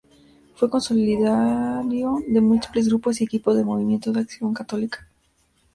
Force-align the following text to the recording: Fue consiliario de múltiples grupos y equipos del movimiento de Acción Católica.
Fue 0.55 0.67
consiliario 0.67 2.23
de 2.27 2.41
múltiples 2.41 2.87
grupos 2.87 3.21
y 3.21 3.23
equipos 3.25 3.55
del 3.55 3.65
movimiento 3.65 4.11
de 4.11 4.21
Acción 4.21 4.51
Católica. 4.51 5.07